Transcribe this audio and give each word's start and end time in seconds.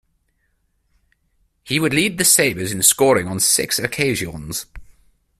He 1.63 1.79
would 1.79 1.93
lead 1.93 2.17
the 2.17 2.25
Sabres 2.25 2.71
in 2.71 2.81
scoring 2.81 3.27
on 3.27 3.39
six 3.39 3.77
occasions. 3.77 4.65